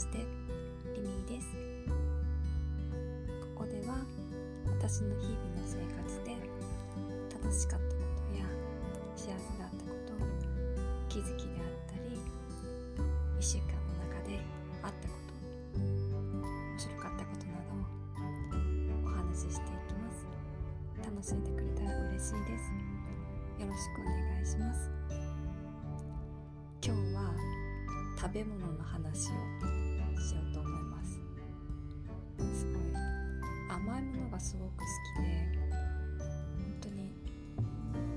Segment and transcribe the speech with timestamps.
[0.00, 0.24] して
[0.96, 1.48] リミーです。
[3.54, 3.98] ここでは
[4.64, 6.40] 私の日々の生活で
[7.28, 8.00] 楽しかったこ
[8.32, 8.46] とや
[9.14, 10.16] 幸せだったこと
[11.10, 14.40] 気づきであったり1週間の中で
[14.82, 15.14] あったこ
[15.74, 15.84] と面
[16.78, 20.24] 白かったことなどをお話ししていきます。
[21.04, 22.72] 楽しんでくれたら嬉しいです。
[23.60, 24.88] よろしくお願いします。
[26.82, 27.34] 今日は
[28.18, 29.89] 食べ物の話を
[30.20, 31.20] しようと思います。
[32.60, 32.74] すごい
[33.68, 34.84] 甘いものがすごく好
[35.16, 35.28] きで
[36.56, 37.12] 本当に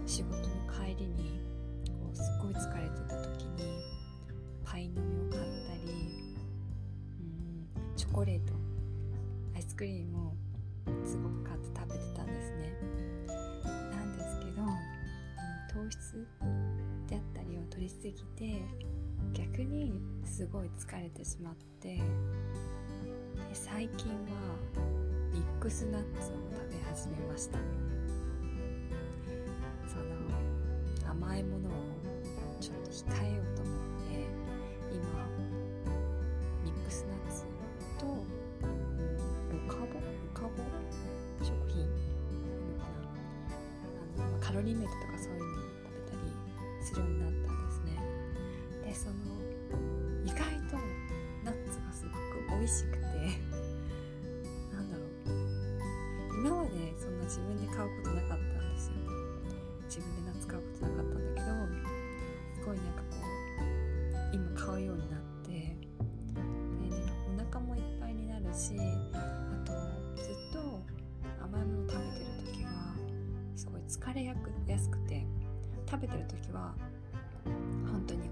[0.05, 1.41] 仕事の帰りに
[1.87, 3.81] こうすっごい疲れてた時に
[4.65, 5.91] パイの実を買ったり
[7.19, 8.53] うんチョコレート
[9.55, 10.33] アイスクリームを
[11.05, 12.73] すごく買って食べてたんですね。
[13.91, 14.63] なんですけど、
[15.71, 16.27] 糖質
[17.07, 18.61] であったりを取りすぎて
[19.33, 22.01] 逆にすごい疲れてしまってで
[23.53, 24.15] 最近は
[25.33, 27.57] ミックスナッツを食べ始めました。
[29.87, 30.05] その
[31.11, 31.71] 甘いものを
[32.59, 34.13] ちょっと控えようと思って
[34.91, 35.03] 今
[36.63, 37.43] ミックスナッツ
[37.99, 38.13] と、ロ
[39.67, 39.89] カボロ
[40.33, 40.49] カボ
[41.43, 41.87] 食品いい
[42.77, 42.85] のか
[44.39, 44.39] な。
[44.39, 45.49] カロリーメイトとかそういうのを
[45.83, 46.25] 食べたり
[46.85, 47.42] するようになったんですね
[48.93, 49.15] その
[50.23, 50.77] 意外と
[51.43, 53.03] ナッツがすごく美味しくて
[54.73, 55.07] なんだろう。
[56.39, 58.93] 今までそんな自分で買うことなかったんですよ。
[59.85, 61.45] 自分でナッツ買うことなかったんだけど
[62.55, 63.17] すごいなんかこ
[64.31, 65.75] う今買うようになってで、ね、
[67.27, 68.73] お腹もいっぱいになるし
[69.13, 69.73] あと
[70.21, 70.81] ずっと
[71.43, 72.95] 甘いもの食べてる時は
[73.55, 74.35] すごい疲れや
[74.79, 75.25] すくて
[75.89, 76.73] 食べてる時は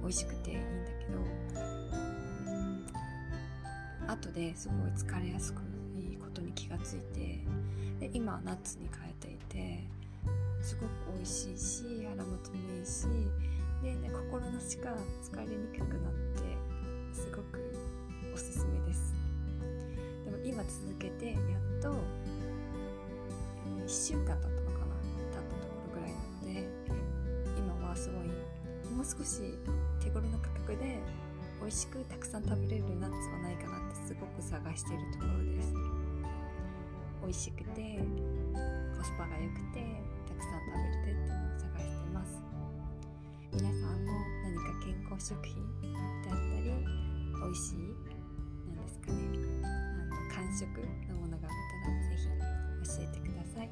[0.01, 2.85] 美味しくていいんだけどうん
[4.07, 5.61] 後ですごい疲れやすく
[5.95, 7.39] いいことに気がついて
[7.99, 9.87] で今はナッツに変えていて
[10.61, 13.05] すごく美味しいし腹持ちもいいし
[13.83, 14.89] で、ね、心なしか
[15.23, 16.41] 疲れにくくなって
[17.13, 17.59] すごく
[18.33, 19.13] おすすめです。
[20.25, 21.93] でも今続けてやっと、
[23.79, 24.95] えー、1週間経ったのかな
[25.31, 26.69] 経ったところぐらいなので
[27.57, 28.27] 今はすごい
[28.95, 29.57] もう少し
[30.01, 30.99] 手頃な価格で
[31.61, 35.73] 美味しくたくさん食べれるナッツはないかなってすごく探しているところです。
[37.21, 37.99] 美味しくて
[38.97, 42.41] コスパが良くてたくさん食べれてっていうのを探してます。
[43.53, 44.11] 皆さんも
[44.43, 47.77] 何か健康食品であったり美味しい
[48.73, 49.17] なんですかね
[49.63, 49.67] あ
[50.07, 50.65] の完食
[51.09, 51.53] のものがあっ
[51.85, 53.69] たらぜひ教えてください。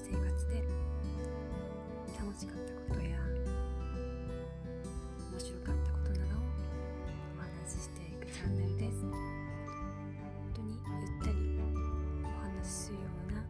[0.00, 0.64] 生活で
[2.18, 3.18] 楽しかったことや
[5.30, 6.48] 面白かったことなどを
[7.36, 9.02] お話ししていくチャンネルです。
[9.02, 9.12] 本
[10.54, 11.36] 当にゆったり
[12.24, 13.44] お話しするような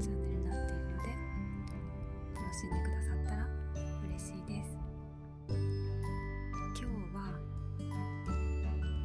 [0.00, 1.08] チャンネルになっているので
[2.34, 3.48] 楽しんでくださったら
[4.04, 4.76] 嬉しいです。
[5.48, 5.56] 今
[6.76, 7.18] 日は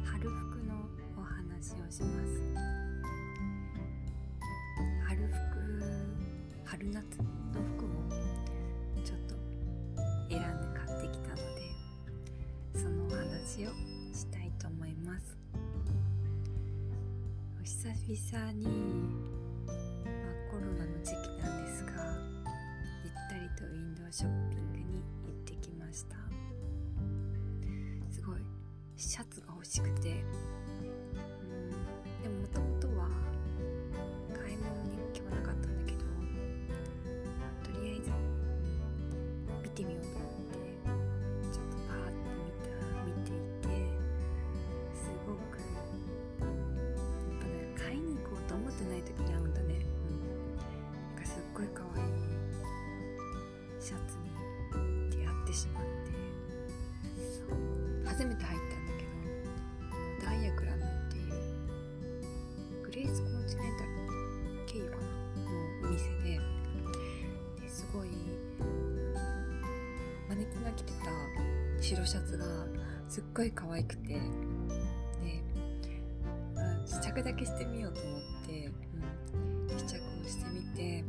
[0.04, 0.76] 春服の
[1.16, 2.31] お話をします。
[6.82, 7.88] 春夏の服を
[9.04, 9.36] ちょっと
[10.28, 11.62] 選んで買ってきたので
[12.74, 13.70] そのお話を
[14.12, 15.38] したいと思います。
[17.60, 18.66] お久々に、
[19.64, 19.76] まあ、
[20.50, 21.92] コロナの時期なんですが
[23.04, 24.84] ゆったりとウィンドウショッピングに
[25.24, 26.16] 行ってきました。
[28.10, 28.40] すごい
[28.96, 30.24] シャツが欲しくて
[58.12, 59.04] 初めて入ったんだけ
[60.26, 61.32] どダイヤグラムっていう
[62.84, 63.88] グレースコンチネンタル
[64.66, 65.02] 経由かな？
[65.82, 66.38] のお店で
[67.62, 68.08] ですごい
[70.28, 71.10] マネキンが着てた
[71.80, 72.44] 白シャツが
[73.08, 74.20] すっごい可愛くてで
[76.54, 78.70] あ試着だけしてみようと思って、
[79.70, 81.02] うん、試着をしてみて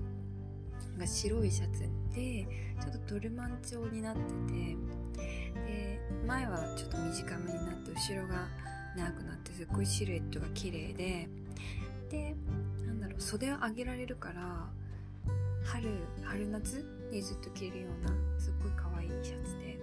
[1.05, 1.81] 白いシャツ
[2.15, 2.47] で
[2.81, 4.77] ちょっとドルマン調になってて
[6.25, 8.47] 前はちょっと短めになって後ろが
[8.95, 11.27] 長くなってすっごいシルエットが綺麗で
[12.09, 12.35] で
[12.85, 14.67] なんだろう袖を上げられるから
[15.65, 15.89] 春
[16.23, 19.73] 春夏にずっと着るようなすっごい可愛いシャツで。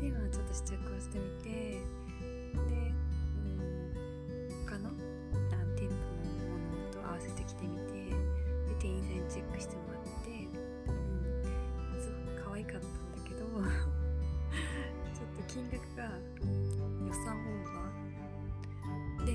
[0.00, 1.80] でまあちょっと試着をしてみてで、
[2.48, 4.90] うん、他の
[5.76, 5.94] 店舗
[6.48, 8.16] のものと合わせて着てみてで
[8.78, 9.99] 店員さんにチェックしてもらって
[15.52, 16.08] 金額が予
[17.12, 17.44] 算オー
[17.74, 19.26] バー。
[19.26, 19.32] で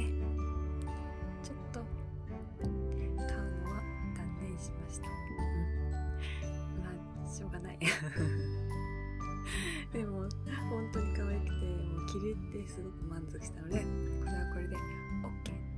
[1.44, 1.82] ちょっと
[2.62, 2.78] 買うの
[3.70, 3.84] は
[4.16, 5.14] 断念しました、うん、
[6.80, 6.88] ま
[7.22, 7.80] あしょうがない。
[9.92, 10.30] でも
[10.70, 12.34] 本当に可愛くてもう着れ
[12.64, 13.86] てすごく満足したのでこ
[14.26, 14.82] れはこれで OK っ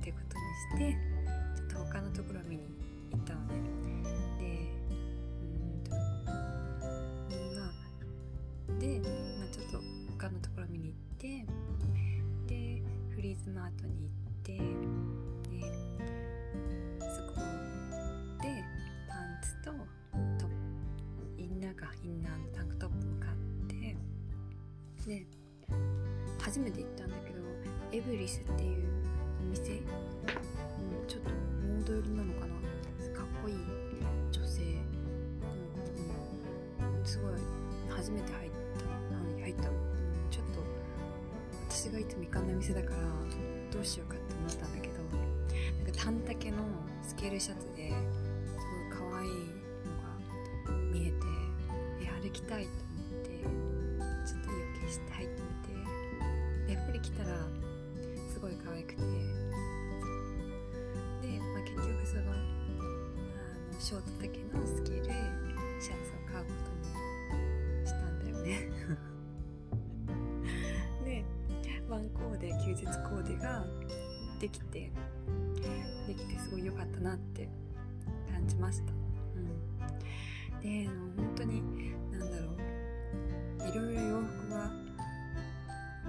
[0.04, 0.44] てことに
[0.78, 0.98] して
[1.56, 2.62] ちょっと他のところ見に
[3.10, 3.60] 行ったのね
[4.38, 4.70] で
[5.90, 5.94] う
[7.34, 7.72] んまあ
[8.78, 9.08] で、ま
[9.44, 9.82] あ、ちょっと
[10.28, 11.46] 他のところ見に行って
[12.46, 12.82] で
[13.14, 15.62] フリーズマートに行ってで
[17.00, 17.40] そこ
[18.42, 18.62] で
[19.08, 19.70] パンツと
[20.38, 20.46] ト
[21.38, 23.36] インナーかインナーのタンクトップを買っ
[23.68, 23.96] て
[25.06, 25.26] で
[26.38, 27.40] 初めて行ったんだけど
[27.92, 28.86] エブリスっていう
[29.40, 29.78] お店、うん、
[31.06, 32.48] ちょっとモード寄りなのかな。
[33.16, 33.56] かっこいい
[34.30, 34.60] 女性。
[34.60, 37.32] なのかな、うん、すごい
[37.88, 38.47] 初めて入った。
[41.78, 42.96] 私がいつも行かない店だから
[43.70, 46.64] どうしようかって思ったんだけどなんか短丈の
[47.04, 47.94] スケールシャツです
[48.98, 49.30] ごい可愛い
[49.86, 51.14] のが見えて
[52.02, 53.30] え歩きたいと思って
[54.26, 55.42] ちょっと意を決して入って
[56.66, 57.46] みてやっぱり来たら
[58.34, 59.06] すごい可愛くてで、
[61.38, 62.34] まあ、結局そのあ
[63.72, 64.26] のショート丈
[64.58, 65.04] のスケール
[65.80, 66.77] シャツを買うことに
[72.74, 73.64] 休日コーデが
[74.40, 74.90] できて
[76.06, 77.48] できてすごい良かったなって
[78.30, 78.92] 感じました、
[79.36, 80.86] うん、で
[81.16, 81.62] 本当に
[82.12, 82.58] なんだろう。
[83.68, 84.70] いろいろ洋服が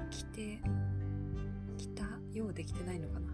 [0.09, 0.59] 着て
[1.77, 3.33] 着たようできてないのかな。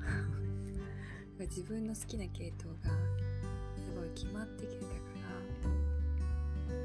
[1.45, 2.89] 自分の好きな系統が
[3.77, 4.95] すごい決まってきてたか
[5.63, 6.75] ら。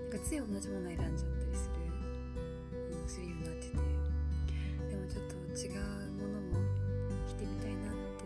[0.00, 3.91] なんかつい同じもの選んじゃったりする、うん、するようになってて。
[5.54, 5.70] 違う
[6.16, 6.64] ものも
[7.28, 8.24] 着てみたいなって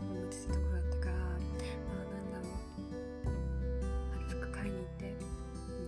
[0.00, 1.34] 思ってたところだったからまあ
[2.14, 3.28] なんだろう
[4.14, 5.14] ある服買いに行って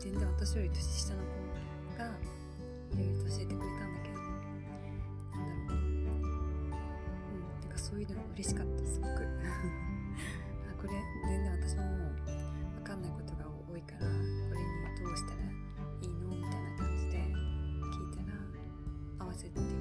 [0.00, 2.04] 全然私より年下の子が
[2.90, 9.16] いろいろと教えてくれたんだけどなんだろううんなんかそういうのが嬉しかったすごくあ
[10.82, 10.90] これ
[11.30, 11.82] 全然私も
[12.74, 14.66] 分かんないことが多いからこれに
[14.98, 15.46] どうしたら
[16.02, 18.34] いいのみたいな感じで聞いたら
[19.20, 19.71] 合わせて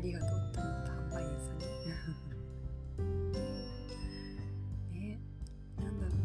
[0.00, 1.64] ありがとうって思った販売さんに。
[4.98, 5.20] ね
[5.76, 6.24] なんだろうね。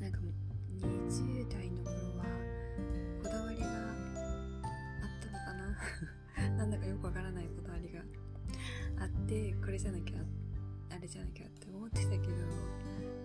[0.00, 0.18] なんか
[0.82, 2.24] 20代の頃は
[3.22, 3.70] こだわりがあ
[5.06, 5.70] ったのかな。
[6.58, 8.00] なんだかよくわからないこだわりが。
[9.00, 10.18] あってこれじゃなきゃ
[10.90, 12.24] あれじゃなきゃって思ってたけど、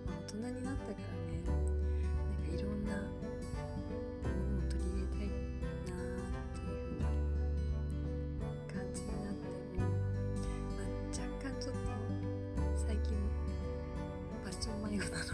[0.06, 1.42] まあ、大人になったからね。
[1.42, 1.58] なん
[2.48, 4.49] かいろんなもの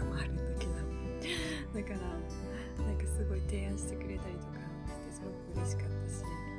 [0.00, 0.72] のもあるんだけど。
[1.74, 1.98] だから
[2.84, 4.52] なんかすごい提案してくれたりとか
[4.88, 6.55] してすごく嬉しかったし。